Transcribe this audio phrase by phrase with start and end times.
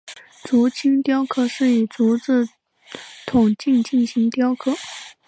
[0.41, 2.49] 竹青雕刻是以竹子
[3.27, 4.73] 筒茎进行雕刻。